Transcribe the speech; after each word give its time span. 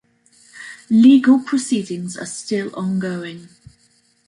Legal 0.89 1.41
proceedings 1.43 2.17
are 2.17 2.25
still 2.25 2.73
ongoing. 2.73 3.49